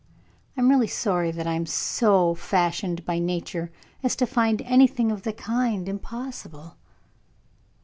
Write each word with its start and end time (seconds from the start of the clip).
I 0.57 0.61
am 0.61 0.69
really 0.69 0.87
sorry 0.87 1.29
that 1.29 1.45
I 1.45 1.53
am 1.53 1.67
so 1.67 2.33
fashioned 2.33 3.05
by 3.05 3.19
nature 3.19 3.71
as 4.01 4.15
to 4.15 4.25
find 4.25 4.63
anything 4.63 5.11
of 5.11 5.21
the 5.21 5.31
kind 5.33 5.87
impossible." 5.87 6.75